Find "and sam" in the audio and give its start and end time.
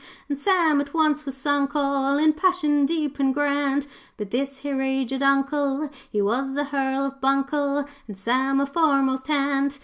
0.27-0.81, 8.07-8.59